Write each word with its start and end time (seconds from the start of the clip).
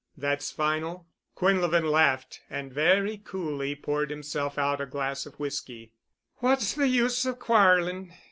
"That's 0.17 0.49
final?" 0.49 1.05
Quinlevin 1.37 1.91
laughed 1.91 2.41
and 2.49 2.73
very 2.73 3.19
coolly 3.23 3.75
poured 3.75 4.09
himself 4.09 4.57
out 4.57 4.81
a 4.81 4.87
glass 4.87 5.27
of 5.27 5.39
whisky. 5.39 5.91
"What's 6.37 6.73
the 6.73 6.87
use 6.87 7.23
of 7.23 7.37
quarreling? 7.37 8.11